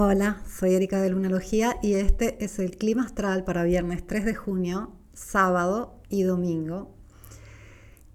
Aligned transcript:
Hola, 0.00 0.40
soy 0.48 0.76
Erika 0.76 1.00
de 1.02 1.10
Lunalogía 1.10 1.76
y 1.82 1.94
este 1.94 2.44
es 2.44 2.60
el 2.60 2.76
clima 2.76 3.02
astral 3.02 3.42
para 3.42 3.64
viernes 3.64 4.06
3 4.06 4.26
de 4.26 4.34
junio, 4.36 4.92
sábado 5.12 6.00
y 6.08 6.22
domingo. 6.22 6.94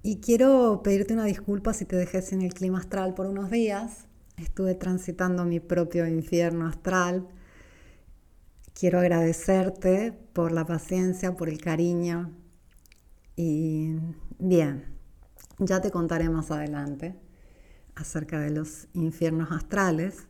Y 0.02 0.22
quiero 0.22 0.80
pedirte 0.82 1.14
una 1.14 1.26
disculpa 1.26 1.74
si 1.74 1.84
te 1.84 1.98
dejé 1.98 2.22
sin 2.22 2.42
el 2.42 2.54
clima 2.54 2.78
astral 2.78 3.14
por 3.16 3.26
unos 3.26 3.52
días. 3.52 4.06
Estuve 4.38 4.76
transitando 4.76 5.44
mi 5.44 5.60
propio 5.60 6.08
infierno 6.08 6.68
astral. 6.68 7.28
Quiero 8.74 9.00
agradecerte 9.00 10.14
por 10.32 10.54
la 10.54 10.66
paciencia, 10.66 11.36
por 11.36 11.50
el 11.50 11.60
cariño. 11.60 12.32
Y 13.36 13.98
bien, 14.40 14.86
ya 15.60 15.82
te 15.82 15.92
contaré 15.92 16.30
más 16.30 16.50
adelante 16.50 17.20
acerca 17.94 18.40
de 18.40 18.52
los 18.52 18.88
infiernos 18.94 19.52
astrales. 19.52 20.30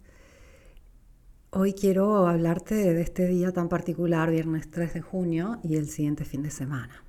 Hoy 1.55 1.73
quiero 1.73 2.25
hablarte 2.25 2.73
de 2.73 3.01
este 3.03 3.27
día 3.27 3.51
tan 3.51 3.69
particular, 3.69 4.31
viernes 4.31 4.71
3 4.71 4.95
de 4.95 5.01
junio 5.01 5.59
y 5.63 5.75
el 5.75 5.87
siguiente 5.87 6.25
fin 6.25 6.41
de 6.41 6.49
semana. 6.49 7.03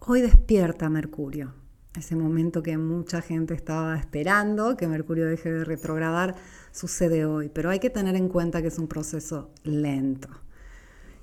Hoy 0.00 0.20
despierta 0.20 0.90
Mercurio, 0.90 1.54
ese 1.96 2.14
momento 2.14 2.62
que 2.62 2.76
mucha 2.76 3.22
gente 3.22 3.54
estaba 3.54 3.96
esperando, 3.96 4.76
que 4.76 4.86
Mercurio 4.86 5.24
deje 5.24 5.50
de 5.50 5.64
retrogradar, 5.64 6.34
sucede 6.72 7.24
hoy, 7.24 7.48
pero 7.48 7.70
hay 7.70 7.78
que 7.78 7.88
tener 7.88 8.16
en 8.16 8.28
cuenta 8.28 8.60
que 8.60 8.68
es 8.68 8.78
un 8.78 8.86
proceso 8.86 9.48
lento. 9.62 10.28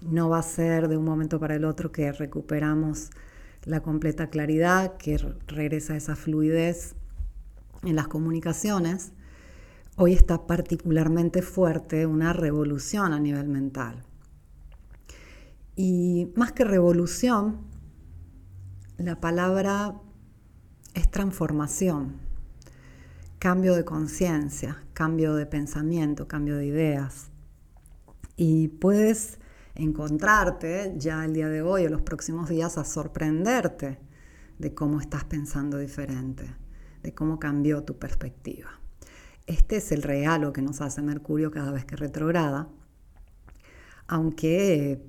No 0.02 0.30
va 0.30 0.40
a 0.40 0.42
ser 0.42 0.88
de 0.88 0.98
un 0.98 1.06
momento 1.06 1.40
para 1.40 1.54
el 1.54 1.64
otro 1.64 1.92
que 1.92 2.12
recuperamos 2.12 3.12
la 3.66 3.82
completa 3.82 4.32
claridad, 4.32 4.98
que 4.98 5.20
regresa 5.46 5.96
esa 5.96 6.16
fluidez 6.16 6.96
en 7.84 7.96
las 7.96 8.08
comunicaciones 8.08 9.12
Hoy 10.00 10.14
está 10.14 10.46
particularmente 10.46 11.42
fuerte 11.42 12.06
una 12.06 12.32
revolución 12.32 13.14
a 13.14 13.20
nivel 13.20 13.48
mental. 13.48 14.04
Y 15.76 16.32
más 16.36 16.52
que 16.52 16.66
revolución, 16.66 17.62
la 19.00 19.20
palabra 19.20 19.96
es 20.94 21.10
transformación, 21.10 22.18
cambio 23.40 23.74
de 23.74 23.86
conciencia, 23.86 24.84
cambio 24.94 25.34
de 25.34 25.48
pensamiento, 25.48 26.28
cambio 26.28 26.58
de 26.58 26.68
ideas. 26.68 27.32
Y 28.36 28.68
puedes 28.68 29.40
encontrarte 29.74 30.94
ya 30.98 31.26
el 31.26 31.34
día 31.34 31.50
de 31.50 31.64
hoy 31.64 31.88
o 31.88 31.90
los 31.90 32.04
próximos 32.04 32.50
días 32.50 32.78
a 32.78 32.84
sorprenderte 32.84 33.98
de 34.60 34.76
cómo 34.76 35.02
estás 35.02 35.24
pensando 35.24 35.80
diferente, 35.80 36.46
de 37.02 37.16
cómo 37.16 37.40
cambió 37.40 37.82
tu 37.82 37.98
perspectiva. 37.98 38.80
Este 39.48 39.78
es 39.78 39.94
el 39.94 40.04
regalo 40.04 40.52
que 40.52 40.62
nos 40.62 40.82
hace 40.82 41.02
Mercurio 41.02 41.52
cada 41.52 41.72
vez 41.72 41.86
que 41.86 41.96
retrograda, 41.96 42.68
aunque 44.06 45.02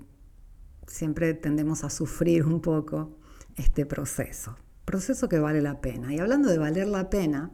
siempre 0.86 1.34
tendemos 1.34 1.82
a 1.82 1.90
sufrir 1.90 2.44
un 2.44 2.60
poco 2.60 3.18
este 3.56 3.84
proceso, 3.84 4.56
proceso 4.84 5.28
que 5.28 5.40
vale 5.40 5.60
la 5.60 5.80
pena. 5.80 6.14
Y 6.14 6.20
hablando 6.20 6.48
de 6.48 6.58
valer 6.58 6.86
la 6.86 7.10
pena 7.10 7.50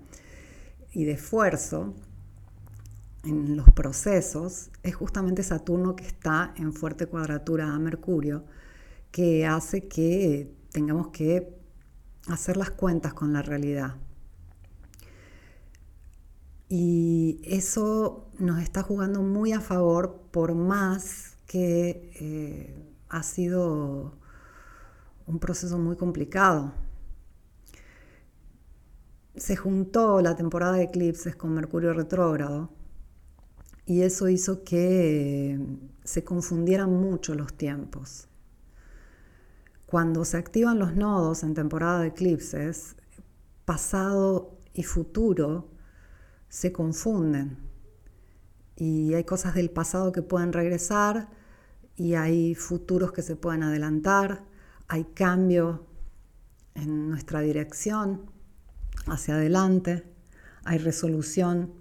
y 0.92 1.04
de 1.04 1.12
esfuerzo 1.12 1.94
en 3.24 3.56
los 3.56 3.70
procesos, 3.70 4.70
es 4.82 4.94
justamente 4.94 5.42
Saturno 5.42 5.96
que 5.96 6.06
está 6.06 6.52
en 6.56 6.74
fuerte 6.74 7.06
cuadratura 7.06 7.74
a 7.74 7.78
Mercurio, 7.78 8.44
que 9.10 9.46
hace 9.46 9.88
que 9.88 10.54
tengamos 10.70 11.08
que 11.08 11.56
hacer 12.28 12.58
las 12.58 12.70
cuentas 12.70 13.14
con 13.14 13.32
la 13.32 13.40
realidad. 13.40 13.96
Y 16.68 17.40
eso 17.44 18.30
nos 18.38 18.62
está 18.62 18.82
jugando 18.82 19.22
muy 19.22 19.52
a 19.52 19.60
favor 19.60 20.22
por 20.30 20.54
más 20.54 21.36
que 21.46 22.10
eh, 22.20 22.74
ha 23.08 23.22
sido 23.22 24.18
un 25.26 25.38
proceso 25.38 25.78
muy 25.78 25.96
complicado. 25.96 26.72
Se 29.36 29.56
juntó 29.56 30.20
la 30.20 30.36
temporada 30.36 30.74
de 30.74 30.84
eclipses 30.84 31.36
con 31.36 31.54
Mercurio 31.54 31.92
retrógrado 31.92 32.70
y 33.86 34.02
eso 34.02 34.28
hizo 34.28 34.64
que 34.64 35.60
se 36.04 36.24
confundieran 36.24 36.90
mucho 36.90 37.34
los 37.34 37.54
tiempos. 37.54 38.28
Cuando 39.86 40.24
se 40.24 40.38
activan 40.38 40.78
los 40.78 40.96
nodos 40.96 41.42
en 41.42 41.54
temporada 41.54 42.00
de 42.00 42.08
eclipses, 42.08 42.96
pasado 43.64 44.58
y 44.72 44.82
futuro 44.82 45.73
se 46.54 46.70
confunden. 46.70 47.58
Y 48.76 49.12
hay 49.14 49.24
cosas 49.24 49.54
del 49.54 49.70
pasado 49.70 50.12
que 50.12 50.22
pueden 50.22 50.52
regresar 50.52 51.28
y 51.96 52.14
hay 52.14 52.54
futuros 52.54 53.10
que 53.10 53.22
se 53.22 53.34
pueden 53.34 53.64
adelantar, 53.64 54.44
hay 54.86 55.02
cambio 55.02 55.84
en 56.76 57.08
nuestra 57.10 57.40
dirección 57.40 58.30
hacia 59.06 59.34
adelante, 59.34 60.04
hay 60.64 60.78
resolución 60.78 61.72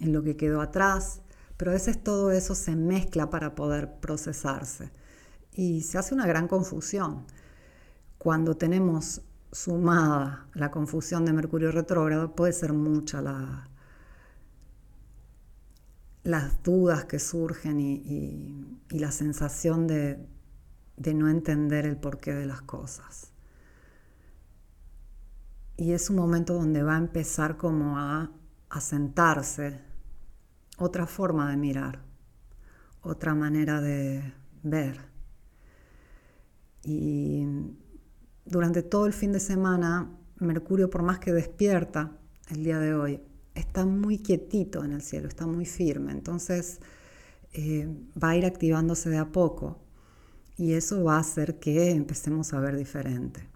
en 0.00 0.14
lo 0.14 0.22
que 0.22 0.38
quedó 0.38 0.62
atrás, 0.62 1.20
pero 1.58 1.70
a 1.70 1.74
veces 1.74 2.02
todo 2.02 2.32
eso 2.32 2.54
se 2.54 2.74
mezcla 2.74 3.28
para 3.28 3.54
poder 3.54 4.00
procesarse 4.00 4.90
y 5.52 5.82
se 5.82 5.98
hace 5.98 6.14
una 6.14 6.26
gran 6.26 6.48
confusión. 6.48 7.26
Cuando 8.16 8.56
tenemos 8.56 9.20
sumada 9.52 10.46
la 10.54 10.70
confusión 10.70 11.26
de 11.26 11.34
Mercurio 11.34 11.70
retrógrado, 11.70 12.34
puede 12.34 12.54
ser 12.54 12.72
mucha 12.72 13.20
la, 13.20 13.68
las 16.24 16.62
dudas 16.62 17.04
que 17.04 17.18
surgen 17.18 17.80
y, 17.80 18.78
la 18.90 19.10
sensación 19.10 19.86
de, 19.86 20.18
no 21.14 21.28
entender 21.28 21.86
el 21.86 21.96
porqué 21.96 22.34
de 22.34 22.46
las 22.46 22.62
cosas. 22.62 23.32
Y 25.76 25.92
es 25.92 26.10
un 26.10 26.16
momento 26.16 26.54
donde 26.54 26.82
va 26.82 26.94
a 26.94 26.98
empezar 26.98 27.56
como 27.56 27.98
a, 27.98 28.30
a 28.68 28.80
sentarse 28.80 29.80
otra 30.78 31.06
forma 31.06 31.50
de 31.50 31.56
mirar, 31.56 32.02
otra 33.00 33.34
manera 33.34 33.80
de 33.80 34.32
ver. 34.62 35.00
Y 36.84 37.46
durante 38.44 38.82
todo 38.82 39.06
el 39.06 39.12
fin 39.12 39.32
de 39.32 39.40
semana, 39.40 40.10
Mercurio, 40.38 40.90
por 40.90 41.02
más 41.02 41.18
que 41.18 41.32
despierta 41.32 42.12
el 42.50 42.64
día 42.64 42.78
de 42.78 42.94
hoy, 42.94 43.22
está 43.54 43.84
muy 43.84 44.18
quietito 44.18 44.84
en 44.84 44.92
el 44.92 45.02
cielo, 45.02 45.28
está 45.28 45.46
muy 45.46 45.66
firme. 45.66 46.12
Entonces 46.12 46.80
eh, 47.52 47.88
va 48.22 48.30
a 48.30 48.36
ir 48.36 48.46
activándose 48.46 49.10
de 49.10 49.18
a 49.18 49.26
poco 49.26 49.78
y 50.56 50.72
eso 50.72 51.02
va 51.04 51.16
a 51.16 51.20
hacer 51.20 51.58
que 51.58 51.90
empecemos 51.90 52.52
a 52.52 52.60
ver 52.60 52.76
diferente. 52.76 53.48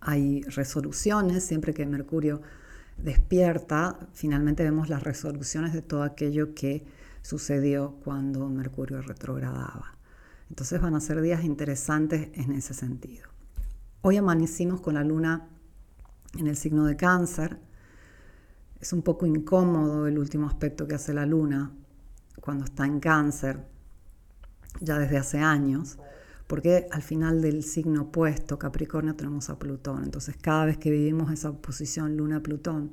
Hay 0.00 0.42
resoluciones, 0.42 1.44
siempre 1.44 1.72
que 1.72 1.86
Mercurio 1.86 2.42
despierta, 2.96 3.98
finalmente 4.12 4.62
vemos 4.62 4.88
las 4.88 5.02
resoluciones 5.02 5.72
de 5.72 5.82
todo 5.82 6.02
aquello 6.02 6.54
que 6.54 6.84
sucedió 7.22 7.96
cuando 8.04 8.48
Mercurio 8.48 9.00
retrogradaba. 9.00 9.96
Entonces 10.50 10.80
van 10.80 10.94
a 10.94 11.00
ser 11.00 11.20
días 11.20 11.42
interesantes 11.42 12.28
en 12.34 12.52
ese 12.52 12.74
sentido. 12.74 13.28
Hoy 14.02 14.18
amanecimos 14.18 14.80
con 14.80 14.94
la 14.94 15.02
luna 15.02 15.48
en 16.38 16.46
el 16.46 16.56
signo 16.56 16.84
de 16.84 16.96
cáncer, 16.96 17.58
es 18.80 18.92
un 18.92 19.02
poco 19.02 19.26
incómodo 19.26 20.06
el 20.06 20.18
último 20.18 20.46
aspecto 20.46 20.86
que 20.86 20.94
hace 20.94 21.14
la 21.14 21.26
luna 21.26 21.72
cuando 22.40 22.64
está 22.64 22.84
en 22.84 23.00
cáncer, 23.00 23.64
ya 24.80 24.98
desde 24.98 25.16
hace 25.16 25.38
años, 25.38 25.98
porque 26.46 26.88
al 26.90 27.02
final 27.02 27.40
del 27.40 27.62
signo 27.62 28.02
opuesto, 28.02 28.58
Capricornio, 28.58 29.14
tenemos 29.14 29.48
a 29.48 29.58
Plutón. 29.58 30.04
Entonces 30.04 30.36
cada 30.36 30.66
vez 30.66 30.76
que 30.76 30.90
vivimos 30.90 31.32
esa 31.32 31.50
oposición 31.50 32.16
Luna-Plutón, 32.16 32.92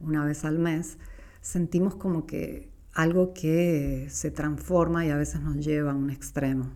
una 0.00 0.24
vez 0.24 0.44
al 0.44 0.58
mes, 0.58 0.98
sentimos 1.40 1.96
como 1.96 2.26
que 2.26 2.70
algo 2.92 3.34
que 3.34 4.06
se 4.10 4.30
transforma 4.30 5.04
y 5.04 5.10
a 5.10 5.16
veces 5.16 5.40
nos 5.40 5.56
lleva 5.56 5.92
a 5.92 5.96
un 5.96 6.10
extremo, 6.10 6.70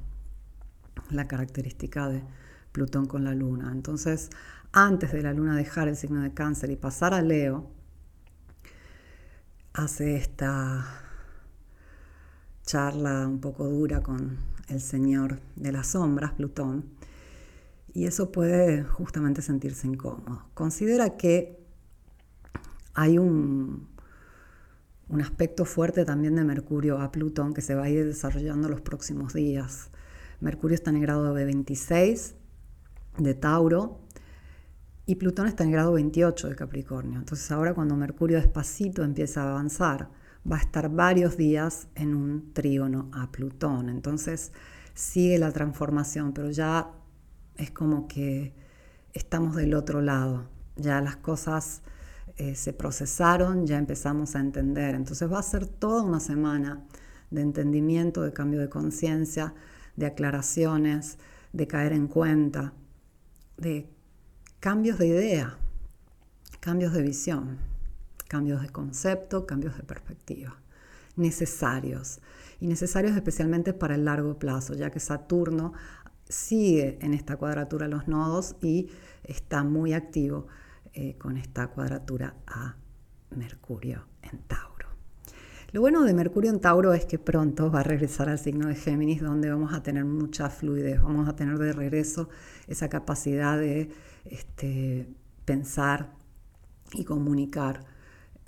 la 1.11 1.28
característica 1.28 2.08
de 2.08 2.25
Plutón 2.73 3.06
con 3.06 3.23
la 3.23 3.34
Luna. 3.34 3.70
Entonces, 3.73 4.31
antes 4.73 5.12
de 5.12 5.23
la 5.23 5.32
Luna 5.32 5.56
dejar 5.56 5.88
el 5.88 5.96
signo 5.96 6.23
de 6.23 6.34
cáncer 6.34 6.70
y 6.70 6.76
pasar 6.76 7.14
a 7.14 7.23
Leo, 7.23 7.70
hace 9.73 10.17
esta 10.17 10.87
charla 12.65 13.26
un 13.26 13.41
poco 13.41 13.67
dura 13.67 14.03
con 14.03 14.37
el 14.69 14.81
señor 14.81 15.41
de 15.56 15.73
las 15.73 15.88
sombras, 15.88 16.32
Plutón, 16.32 16.85
y 17.94 18.06
eso 18.06 18.31
puede 18.31 18.85
justamente 18.85 19.41
sentirse 19.41 19.87
incómodo. 19.87 20.44
Considera 20.55 21.17
que 21.17 21.59
hay 22.94 23.19
un, 23.19 23.88
un 25.09 25.20
aspecto 25.23 25.65
fuerte 25.65 26.05
también 26.05 26.37
de 26.37 26.44
Mercurio 26.44 27.00
a 27.00 27.11
Plutón 27.11 27.55
que 27.55 27.62
se 27.62 27.75
va 27.75 27.85
a 27.85 27.88
ir 27.88 28.05
desarrollando 28.05 28.69
los 28.69 28.82
próximos 28.82 29.32
días. 29.32 29.91
Mercurio 30.41 30.75
está 30.75 30.91
en 30.91 30.97
el 30.97 31.03
grado 31.03 31.35
de 31.35 31.44
26 31.44 32.35
de 33.19 33.35
Tauro 33.35 34.00
y 35.08 35.14
Plutón 35.14 35.46
está 35.46 35.64
en 35.64 35.70
el 35.70 35.76
grado 35.76 35.94
28 35.94 36.50
de 36.50 36.55
Capricornio. 36.55 37.19
Entonces 37.19 37.50
ahora 37.50 37.72
cuando 37.72 37.96
Mercurio 37.96 38.37
despacito 38.37 39.02
empieza 39.02 39.43
a 39.43 39.52
avanzar, 39.52 40.10
va 40.50 40.56
a 40.56 40.60
estar 40.60 40.90
varios 40.90 41.38
días 41.38 41.88
en 41.94 42.14
un 42.14 42.52
trígono 42.52 43.10
a 43.14 43.32
Plutón. 43.32 43.88
Entonces 43.88 44.52
sigue 44.93 45.38
la 45.38 45.50
transformación, 45.50 46.34
pero 46.34 46.50
ya 46.50 46.90
es 47.56 47.70
como 47.70 48.06
que 48.06 48.52
estamos 49.14 49.56
del 49.56 49.72
otro 49.72 50.02
lado. 50.02 50.50
Ya 50.76 51.00
las 51.00 51.16
cosas 51.16 51.81
eh, 52.37 52.54
se 52.54 52.75
procesaron, 52.75 53.66
ya 53.66 53.78
empezamos 53.78 54.37
a 54.37 54.40
entender. 54.40 54.94
Entonces 54.94 55.32
va 55.32 55.38
a 55.38 55.43
ser 55.43 55.66
toda 55.66 56.02
una 56.02 56.20
semana 56.20 56.84
de 57.31 57.40
entendimiento, 57.40 58.20
de 58.20 58.34
cambio 58.34 58.61
de 58.61 58.69
conciencia, 58.69 59.54
de 59.96 60.04
aclaraciones, 60.04 61.16
de 61.54 61.66
caer 61.66 61.94
en 61.94 62.08
cuenta, 62.08 62.75
de 63.56 63.88
cambios 64.60 64.99
de 64.99 65.06
idea, 65.06 65.56
cambios 66.60 66.93
de 66.93 67.02
visión, 67.02 67.58
cambios 68.28 68.60
de 68.62 68.69
concepto, 68.70 69.46
cambios 69.46 69.76
de 69.76 69.84
perspectiva, 69.84 70.56
necesarios. 71.16 72.20
Y 72.60 72.66
necesarios 72.66 73.14
especialmente 73.14 73.72
para 73.72 73.94
el 73.94 74.05
largo 74.05 74.38
plazo, 74.38 74.75
ya 74.75 74.90
que 74.90 75.00
Saturno 75.00 75.75
sigue 76.28 76.99
en 77.00 77.14
esta 77.14 77.37
cuadratura 77.37 77.88
los 77.88 78.08
nodos 78.08 78.56
y 78.60 78.90
está 79.22 79.62
muy 79.62 79.93
activo 79.93 80.49
eh, 80.93 81.16
con 81.19 81.37
esta 81.37 81.69
cuadratura 81.69 82.34
a 82.46 82.76
Mercurio 83.31 84.06
en 84.22 84.40
Tauro. 84.43 84.77
Lo 85.70 85.82
bueno 85.82 86.03
de 86.03 86.15
Mercurio 86.15 86.50
en 86.50 86.61
Tauro 86.61 86.94
es 86.94 87.05
que 87.05 87.19
pronto 87.19 87.70
va 87.70 87.81
a 87.81 87.82
regresar 87.82 88.31
al 88.31 88.38
signo 88.38 88.69
de 88.69 88.75
Géminis, 88.75 89.20
donde 89.20 89.50
vamos 89.50 89.75
a 89.75 89.82
tener 89.82 90.06
mucha 90.06 90.49
fluidez, 90.49 91.03
vamos 91.03 91.29
a 91.29 91.37
tener 91.37 91.59
de 91.59 91.75
regreso 91.75 92.31
esa 92.69 92.88
capacidad 92.88 93.59
de 93.59 93.91
este, 94.25 95.15
pensar 95.44 96.15
y 96.94 97.05
comunicar 97.05 97.85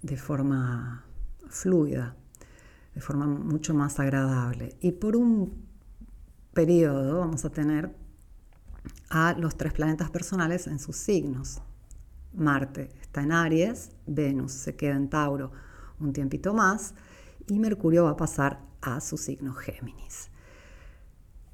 de 0.00 0.17
forma 0.17 1.05
fluida, 1.50 2.17
de 2.94 3.02
forma 3.02 3.26
mucho 3.26 3.75
más 3.75 4.00
agradable. 4.00 4.76
Y 4.81 4.93
por 4.93 5.14
un 5.14 5.66
periodo 6.55 7.19
vamos 7.19 7.44
a 7.44 7.50
tener 7.50 7.94
a 9.11 9.34
los 9.34 9.58
tres 9.58 9.75
planetas 9.75 10.08
personales 10.08 10.66
en 10.66 10.78
sus 10.78 10.96
signos. 10.96 11.61
Marte 12.32 12.88
está 13.02 13.23
en 13.23 13.32
Aries, 13.32 13.90
Venus 14.06 14.52
se 14.52 14.75
queda 14.75 14.96
en 14.96 15.11
Tauro 15.11 15.52
un 16.00 16.14
tiempito 16.14 16.55
más 16.55 16.94
y 17.50 17.58
Mercurio 17.58 18.05
va 18.05 18.11
a 18.11 18.17
pasar 18.17 18.61
a 18.81 19.00
su 19.00 19.17
signo 19.17 19.52
Géminis. 19.52 20.31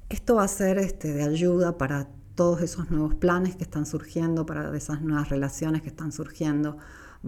Esto 0.09 0.35
va 0.35 0.43
a 0.43 0.47
ser 0.47 0.77
este, 0.77 1.13
de 1.13 1.23
ayuda 1.23 1.77
para 1.77 2.07
todos 2.35 2.61
esos 2.61 2.91
nuevos 2.91 3.15
planes 3.15 3.55
que 3.55 3.63
están 3.63 3.85
surgiendo, 3.85 4.45
para 4.45 4.75
esas 4.77 5.01
nuevas 5.01 5.29
relaciones 5.29 5.81
que 5.81 5.89
están 5.89 6.11
surgiendo. 6.11 6.77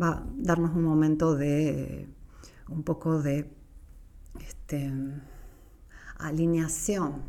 Va 0.01 0.09
a 0.09 0.23
darnos 0.37 0.75
un 0.75 0.83
momento 0.83 1.35
de 1.35 2.07
un 2.69 2.83
poco 2.83 3.21
de 3.21 3.51
este, 4.39 4.93
alineación. 6.17 7.23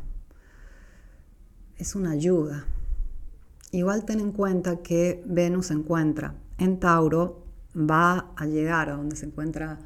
Es 1.77 1.95
una 1.95 2.11
ayuda. 2.11 2.65
Igual 3.71 4.05
ten 4.05 4.19
en 4.19 4.31
cuenta 4.31 4.81
que 4.81 5.23
Venus 5.25 5.67
se 5.67 5.73
encuentra 5.73 6.35
en 6.57 6.79
Tauro, 6.79 7.43
va 7.75 8.31
a 8.35 8.45
llegar 8.45 8.89
a 8.89 8.95
donde 8.95 9.15
se 9.15 9.25
encuentra 9.25 9.79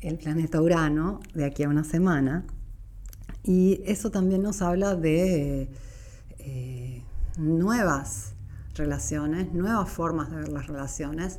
el 0.00 0.18
planeta 0.18 0.60
Urano 0.60 1.20
de 1.34 1.44
aquí 1.44 1.62
a 1.62 1.68
una 1.68 1.84
semana. 1.84 2.44
Y 3.42 3.80
eso 3.84 4.10
también 4.10 4.42
nos 4.42 4.62
habla 4.62 4.96
de 4.96 5.70
eh, 6.38 7.02
nuevas 7.38 8.34
relaciones, 8.74 9.52
nuevas 9.52 9.88
formas 9.88 10.30
de 10.30 10.36
ver 10.36 10.48
las 10.48 10.66
relaciones 10.66 11.38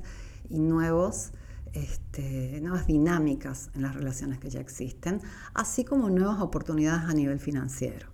y 0.50 0.60
nuevos, 0.60 1.32
este, 1.74 2.60
nuevas 2.62 2.88
dinámicas 2.88 3.70
en 3.76 3.82
las 3.82 3.94
relaciones 3.94 4.40
que 4.40 4.50
ya 4.50 4.60
existen, 4.60 5.22
así 5.54 5.84
como 5.84 6.10
nuevas 6.10 6.40
oportunidades 6.42 7.10
a 7.10 7.14
nivel 7.14 7.40
financiero. 7.40 8.08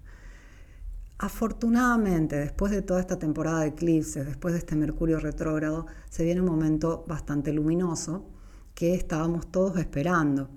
Afortunadamente, 1.20 2.36
después 2.36 2.72
de 2.72 2.82
toda 2.82 3.00
esta 3.00 3.18
temporada 3.18 3.62
de 3.62 3.68
eclipses, 3.68 4.26
después 4.26 4.54
de 4.54 4.60
este 4.60 4.76
Mercurio 4.76 5.20
retrógrado, 5.20 5.86
se 6.10 6.26
viene 6.26 6.42
un 6.42 6.48
momento 6.48 7.06
bastante 7.08 7.54
luminoso 7.54 8.33
que 8.76 8.96
estábamos 8.96 9.52
todos 9.52 9.78
esperando, 9.78 10.50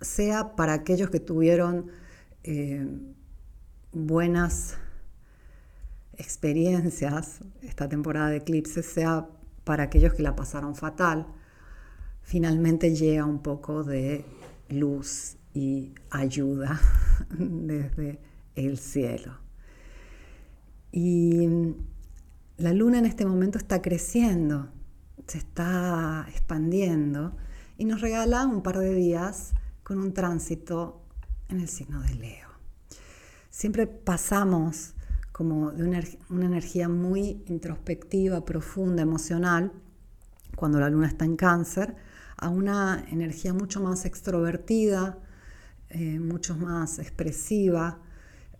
sea 0.00 0.54
para 0.56 0.72
aquellos 0.72 1.10
que 1.10 1.20
tuvieron 1.20 1.90
eh, 2.44 2.86
buenas 3.92 4.76
experiencias 6.16 7.40
esta 7.62 7.88
temporada 7.88 8.30
de 8.30 8.38
eclipses, 8.38 8.86
sea 8.86 9.28
para 9.64 9.84
aquellos 9.84 10.14
que 10.14 10.22
la 10.22 10.36
pasaron 10.36 10.74
fatal, 10.74 11.26
finalmente 12.22 12.94
llega 12.94 13.24
un 13.24 13.42
poco 13.42 13.84
de 13.84 14.24
luz 14.68 15.36
y 15.54 15.92
ayuda 16.10 16.80
desde 17.30 18.18
el 18.54 18.78
cielo. 18.78 19.38
Y 20.92 21.74
la 22.58 22.72
luna 22.72 22.98
en 22.98 23.06
este 23.06 23.24
momento 23.24 23.58
está 23.58 23.80
creciendo, 23.80 24.68
se 25.30 25.38
está 25.38 26.26
expandiendo 26.28 27.36
y 27.78 27.84
nos 27.84 28.00
regala 28.00 28.44
un 28.46 28.64
par 28.64 28.78
de 28.78 28.92
días 28.92 29.52
con 29.84 30.00
un 30.00 30.12
tránsito 30.12 31.04
en 31.48 31.60
el 31.60 31.68
signo 31.68 32.02
de 32.02 32.14
Leo. 32.16 32.48
Siempre 33.48 33.86
pasamos 33.86 34.94
como 35.30 35.70
de 35.70 35.84
una, 35.84 36.02
energía 36.30 36.88
muy 36.88 37.44
introspectiva, 37.46 38.44
profunda, 38.44 39.02
emocional, 39.02 39.70
cuando 40.56 40.80
la 40.80 40.90
luna 40.90 41.06
está 41.06 41.26
en 41.26 41.36
cáncer, 41.36 41.94
a 42.36 42.48
una 42.48 43.04
energía 43.08 43.54
mucho 43.54 43.80
más 43.80 44.06
extrovertida, 44.06 45.20
eh, 45.90 46.18
mucho 46.18 46.56
más 46.56 46.98
expresiva, 46.98 48.00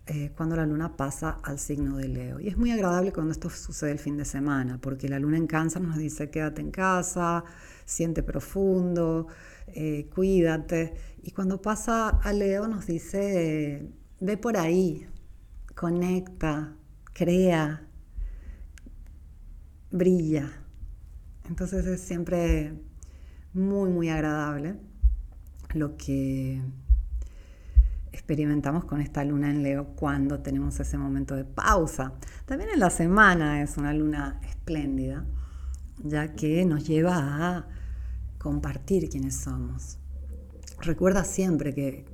eh, 0.07 0.31
cuando 0.35 0.55
la 0.55 0.65
luna 0.65 0.97
pasa 0.97 1.37
al 1.43 1.59
signo 1.59 1.97
de 1.97 2.07
Leo. 2.07 2.39
Y 2.39 2.47
es 2.47 2.57
muy 2.57 2.71
agradable 2.71 3.13
cuando 3.13 3.31
esto 3.31 3.49
sucede 3.49 3.91
el 3.91 3.99
fin 3.99 4.17
de 4.17 4.25
semana, 4.25 4.79
porque 4.81 5.07
la 5.07 5.19
luna 5.19 5.37
en 5.37 5.47
cáncer 5.47 5.81
nos 5.81 5.97
dice 5.97 6.29
quédate 6.29 6.61
en 6.61 6.71
casa, 6.71 7.43
siente 7.85 8.23
profundo, 8.23 9.27
eh, 9.67 10.09
cuídate. 10.13 10.93
Y 11.21 11.31
cuando 11.31 11.61
pasa 11.61 12.09
a 12.09 12.33
Leo 12.33 12.67
nos 12.67 12.87
dice 12.87 13.91
ve 14.19 14.37
por 14.37 14.57
ahí, 14.57 15.07
conecta, 15.75 16.75
crea, 17.13 17.87
brilla. 19.91 20.51
Entonces 21.47 21.85
es 21.85 22.01
siempre 22.01 22.73
muy, 23.53 23.89
muy 23.89 24.09
agradable 24.09 24.75
lo 25.73 25.97
que 25.97 26.61
experimentamos 28.11 28.85
con 28.85 29.01
esta 29.01 29.23
luna 29.23 29.49
en 29.49 29.63
Leo 29.63 29.87
cuando 29.95 30.39
tenemos 30.41 30.79
ese 30.79 30.97
momento 30.97 31.35
de 31.35 31.45
pausa. 31.45 32.13
También 32.45 32.71
en 32.71 32.79
la 32.79 32.89
semana 32.89 33.61
es 33.61 33.77
una 33.77 33.93
luna 33.93 34.39
espléndida, 34.49 35.25
ya 36.03 36.33
que 36.33 36.65
nos 36.65 36.87
lleva 36.87 37.15
a 37.17 37.67
compartir 38.37 39.09
quiénes 39.09 39.35
somos. 39.35 39.97
Recuerda 40.79 41.23
siempre 41.23 41.73
que 41.73 42.05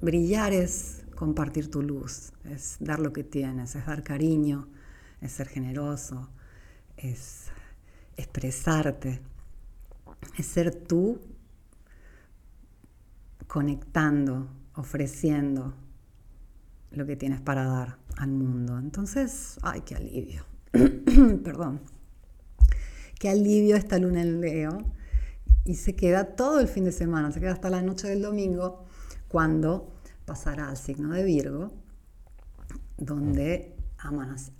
brillar 0.00 0.52
es 0.52 1.04
compartir 1.16 1.70
tu 1.70 1.82
luz, 1.82 2.32
es 2.44 2.76
dar 2.80 3.00
lo 3.00 3.12
que 3.12 3.24
tienes, 3.24 3.74
es 3.74 3.86
dar 3.86 4.04
cariño, 4.04 4.68
es 5.20 5.32
ser 5.32 5.48
generoso, 5.48 6.28
es 6.96 7.46
expresarte, 8.16 9.20
es 10.36 10.46
ser 10.46 10.74
tú 10.74 11.20
conectando 13.46 14.48
ofreciendo 14.78 15.74
lo 16.92 17.04
que 17.04 17.16
tienes 17.16 17.40
para 17.40 17.64
dar 17.64 17.98
al 18.16 18.30
mundo. 18.30 18.78
Entonces, 18.78 19.58
ay, 19.62 19.82
qué 19.82 19.96
alivio. 19.96 20.44
Perdón. 21.44 21.80
Qué 23.18 23.28
alivio 23.28 23.76
esta 23.76 23.98
luna 23.98 24.22
en 24.22 24.40
Leo. 24.40 24.78
Y 25.64 25.74
se 25.74 25.96
queda 25.96 26.36
todo 26.36 26.60
el 26.60 26.68
fin 26.68 26.84
de 26.84 26.92
semana, 26.92 27.32
se 27.32 27.40
queda 27.40 27.52
hasta 27.52 27.68
la 27.68 27.82
noche 27.82 28.08
del 28.08 28.22
domingo, 28.22 28.86
cuando 29.26 29.92
pasará 30.24 30.68
al 30.70 30.76
signo 30.76 31.12
de 31.12 31.24
Virgo, 31.24 31.72
donde 32.96 33.76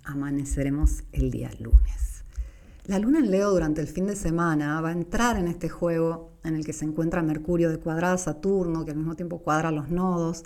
amaneceremos 0.03 1.03
el 1.13 1.31
día 1.31 1.49
lunes. 1.59 2.18
La 2.89 2.97
luna 2.97 3.19
en 3.19 3.29
Leo 3.29 3.51
durante 3.51 3.81
el 3.81 3.87
fin 3.87 4.07
de 4.07 4.15
semana 4.15 4.81
va 4.81 4.89
a 4.89 4.93
entrar 4.93 5.37
en 5.37 5.47
este 5.47 5.69
juego 5.69 6.31
en 6.43 6.55
el 6.55 6.65
que 6.65 6.73
se 6.73 6.85
encuentra 6.85 7.21
Mercurio 7.21 7.69
de 7.69 7.77
cuadrada 7.77 8.17
Saturno, 8.17 8.83
que 8.83 8.89
al 8.89 8.97
mismo 8.97 9.15
tiempo 9.15 9.43
cuadra 9.43 9.69
los 9.69 9.89
nodos, 9.89 10.43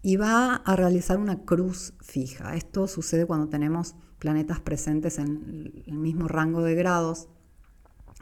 y 0.00 0.14
va 0.14 0.54
a 0.54 0.76
realizar 0.76 1.18
una 1.18 1.40
cruz 1.40 1.94
fija. 2.00 2.54
Esto 2.54 2.86
sucede 2.86 3.26
cuando 3.26 3.48
tenemos 3.48 3.96
planetas 4.20 4.60
presentes 4.60 5.18
en 5.18 5.82
el 5.84 5.98
mismo 5.98 6.28
rango 6.28 6.62
de 6.62 6.76
grados 6.76 7.26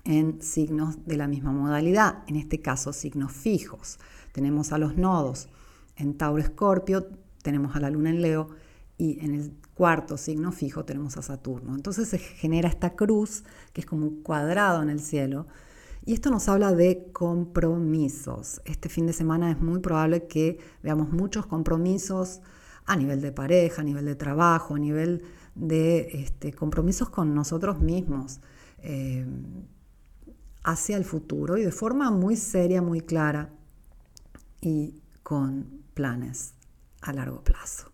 en 0.05 0.41
signos 0.41 1.05
de 1.05 1.19
la 1.19 1.29
misma 1.29 1.53
modalidad, 1.53 2.25
en 2.29 2.37
este 2.37 2.63
caso 2.63 2.95
signos 2.95 3.33
fijos. 3.33 3.99
Tenemos 4.33 4.73
a 4.73 4.79
los 4.79 4.97
nodos 4.97 5.51
en 5.97 6.17
Tauro 6.17 6.41
Escorpio, 6.41 7.07
tenemos 7.43 7.77
a 7.77 7.81
la 7.81 7.91
Luna 7.91 8.09
en 8.09 8.23
Leo 8.23 8.49
y 9.03 9.19
en 9.19 9.35
el 9.35 9.53
cuarto 9.75 10.17
signo 10.17 10.53
fijo 10.53 10.85
tenemos 10.85 11.17
a 11.17 11.23
Saturno. 11.23 11.75
Entonces 11.75 12.09
se 12.09 12.19
genera 12.19 12.69
esta 12.69 12.95
cruz, 12.95 13.43
que 13.73 13.81
es 13.81 13.87
como 13.87 14.07
un 14.07 14.23
cuadrado 14.23 14.81
en 14.81 14.91
el 14.91 15.01
cielo, 15.01 15.49
Y 16.05 16.15
esto 16.15 16.31
nos 16.31 16.49
habla 16.49 16.73
de 16.73 17.11
compromisos. 17.13 18.61
Este 18.65 18.89
fin 18.89 19.07
de 19.07 19.13
semana 19.13 19.51
es 19.53 19.61
muy 19.61 19.81
probable 19.81 20.27
que 20.27 20.59
veamos 20.83 21.13
muchos 21.13 21.47
compromisos 21.47 22.41
a 22.87 22.97
nivel 22.97 23.21
de 23.21 23.31
pareja, 23.33 23.83
a 23.83 23.85
nivel 23.85 24.05
de 24.05 24.17
trabajo, 24.17 24.75
a 24.75 24.79
nivel 24.79 25.23
de 25.55 26.23
este, 26.23 26.53
compromisos 26.53 27.09
con 27.11 27.35
nosotros 27.35 27.81
mismos 27.81 28.41
eh, 28.79 29.27
hacia 30.65 30.97
el 30.97 31.05
futuro 31.05 31.57
y 31.57 31.63
de 31.63 31.73
forma 31.73 32.11
muy 32.11 32.37
seria, 32.37 32.83
muy 32.83 33.01
clara 33.01 33.51
y 34.61 35.03
con 35.23 35.85
planes 35.95 36.55
a 37.01 37.13
largo 37.13 37.43
plazo. 37.45 37.92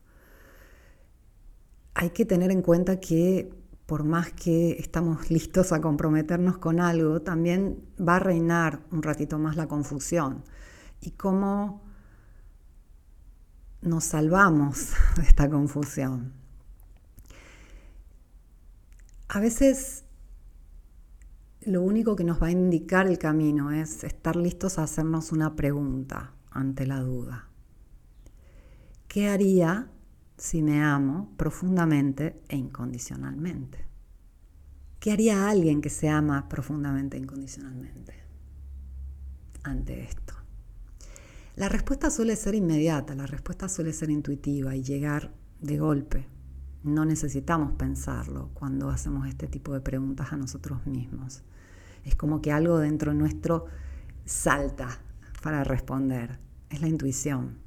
Hay 2.00 2.10
que 2.10 2.24
tener 2.24 2.52
en 2.52 2.62
cuenta 2.62 3.00
que 3.00 3.50
por 3.84 4.04
más 4.04 4.32
que 4.32 4.76
estamos 4.78 5.30
listos 5.32 5.72
a 5.72 5.80
comprometernos 5.80 6.58
con 6.58 6.78
algo, 6.78 7.22
también 7.22 7.84
va 8.00 8.16
a 8.16 8.20
reinar 8.20 8.84
un 8.92 9.02
ratito 9.02 9.36
más 9.40 9.56
la 9.56 9.66
confusión 9.66 10.44
y 11.00 11.10
cómo 11.10 11.82
nos 13.82 14.04
salvamos 14.04 14.92
de 15.16 15.22
esta 15.22 15.50
confusión. 15.50 16.34
A 19.28 19.40
veces 19.40 20.04
lo 21.62 21.82
único 21.82 22.14
que 22.14 22.22
nos 22.22 22.40
va 22.40 22.46
a 22.46 22.52
indicar 22.52 23.08
el 23.08 23.18
camino 23.18 23.72
es 23.72 24.04
estar 24.04 24.36
listos 24.36 24.78
a 24.78 24.84
hacernos 24.84 25.32
una 25.32 25.56
pregunta 25.56 26.32
ante 26.52 26.86
la 26.86 27.00
duda. 27.00 27.48
¿Qué 29.08 29.28
haría 29.28 29.90
si 30.38 30.62
me 30.62 30.82
amo 30.82 31.32
profundamente 31.36 32.40
e 32.48 32.56
incondicionalmente? 32.56 33.86
¿Qué 35.00 35.12
haría 35.12 35.48
alguien 35.48 35.80
que 35.80 35.90
se 35.90 36.08
ama 36.08 36.48
profundamente 36.48 37.16
e 37.16 37.20
incondicionalmente 37.20 38.14
ante 39.64 40.02
esto? 40.02 40.34
La 41.56 41.68
respuesta 41.68 42.10
suele 42.10 42.36
ser 42.36 42.54
inmediata, 42.54 43.14
la 43.14 43.26
respuesta 43.26 43.68
suele 43.68 43.92
ser 43.92 44.10
intuitiva 44.10 44.76
y 44.76 44.82
llegar 44.82 45.34
de 45.60 45.78
golpe. 45.78 46.26
No 46.84 47.04
necesitamos 47.04 47.72
pensarlo 47.72 48.50
cuando 48.54 48.90
hacemos 48.90 49.26
este 49.26 49.48
tipo 49.48 49.74
de 49.74 49.80
preguntas 49.80 50.32
a 50.32 50.36
nosotros 50.36 50.86
mismos. 50.86 51.42
Es 52.04 52.14
como 52.14 52.40
que 52.40 52.52
algo 52.52 52.78
dentro 52.78 53.12
nuestro 53.12 53.66
salta 54.24 55.00
para 55.42 55.64
responder. 55.64 56.38
Es 56.70 56.80
la 56.80 56.88
intuición. 56.88 57.58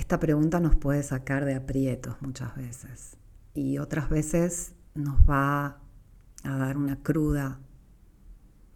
Esta 0.00 0.18
pregunta 0.18 0.60
nos 0.60 0.76
puede 0.76 1.02
sacar 1.02 1.44
de 1.44 1.54
aprietos 1.54 2.16
muchas 2.22 2.56
veces 2.56 3.18
y 3.52 3.76
otras 3.76 4.08
veces 4.08 4.72
nos 4.94 5.20
va 5.28 5.78
a 6.42 6.56
dar 6.56 6.78
una 6.78 7.02
cruda 7.02 7.60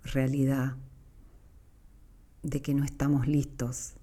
realidad 0.03 0.77
de 2.43 2.61
que 2.61 2.75
no 2.75 2.85
estamos 2.85 3.27
listos 3.27 3.95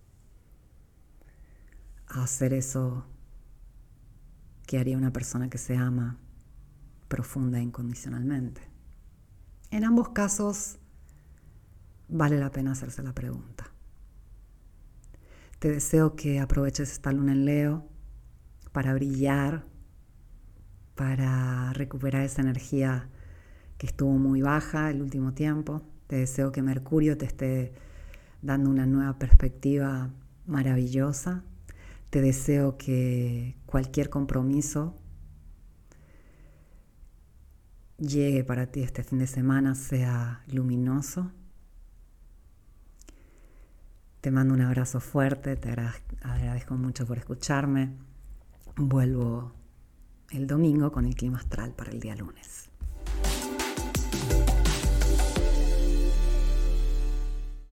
a 2.07 2.23
hacer 2.23 2.55
eso 2.55 3.05
que 4.65 4.79
haría 4.79 4.97
una 4.97 5.13
persona 5.13 5.47
que 5.47 5.59
se 5.59 5.77
ama 5.77 6.17
profunda 7.07 7.59
e 7.59 7.61
incondicionalmente. 7.61 8.67
En 9.69 9.83
ambos 9.83 10.09
casos 10.09 10.79
vale 12.09 12.39
la 12.39 12.51
pena 12.51 12.71
hacerse 12.71 13.03
la 13.03 13.13
pregunta. 13.13 13.70
Te 15.61 15.69
deseo 15.69 16.15
que 16.15 16.39
aproveches 16.39 16.91
esta 16.91 17.11
luna 17.11 17.33
en 17.33 17.45
Leo 17.45 17.87
para 18.71 18.95
brillar, 18.95 19.63
para 20.95 21.71
recuperar 21.73 22.23
esa 22.23 22.41
energía 22.41 23.09
que 23.77 23.85
estuvo 23.85 24.13
muy 24.13 24.41
baja 24.41 24.89
el 24.89 25.03
último 25.03 25.35
tiempo. 25.35 25.83
Te 26.07 26.15
deseo 26.15 26.51
que 26.51 26.63
Mercurio 26.63 27.15
te 27.15 27.27
esté 27.27 27.73
dando 28.41 28.71
una 28.71 28.87
nueva 28.87 29.19
perspectiva 29.19 30.09
maravillosa. 30.47 31.43
Te 32.09 32.21
deseo 32.21 32.79
que 32.79 33.55
cualquier 33.67 34.09
compromiso 34.09 34.95
llegue 37.99 38.43
para 38.43 38.65
ti 38.65 38.81
este 38.81 39.03
fin 39.03 39.19
de 39.19 39.27
semana, 39.27 39.75
sea 39.75 40.41
luminoso. 40.47 41.31
Te 44.21 44.29
mando 44.29 44.53
un 44.53 44.61
abrazo 44.61 44.99
fuerte, 44.99 45.55
te 45.55 45.71
agradezco 46.21 46.75
mucho 46.75 47.07
por 47.07 47.17
escucharme. 47.17 47.89
Vuelvo 48.75 49.51
el 50.29 50.45
domingo 50.47 50.91
con 50.91 51.05
el 51.05 51.15
clima 51.15 51.39
astral 51.39 51.73
para 51.73 51.91
el 51.91 51.99
día 51.99 52.15
lunes. 52.15 52.70